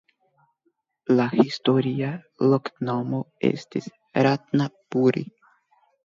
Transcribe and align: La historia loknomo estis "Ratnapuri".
La 1.19 1.25
historia 1.39 2.07
loknomo 2.53 3.19
estis 3.49 3.89
"Ratnapuri". 4.29 5.23